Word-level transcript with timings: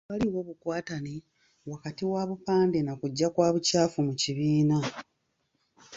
Tewaliiwo 0.07 0.41
bukwatane 0.47 1.13
wakati 1.65 2.05
wa 2.05 2.27
bupande 2.29 2.81
na 2.83 2.93
kujja 2.99 3.27
kwa 3.29 3.47
bucaafu 3.53 3.99
mu 4.07 4.13
kibiina. 4.21 4.77